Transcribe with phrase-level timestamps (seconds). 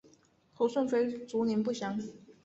[0.55, 1.99] 胡顺妃卒年不详。